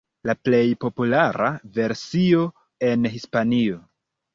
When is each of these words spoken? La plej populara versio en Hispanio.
La 0.27 0.33
plej 0.47 0.61
populara 0.85 1.51
versio 1.77 2.45
en 2.93 3.11
Hispanio. 3.19 3.83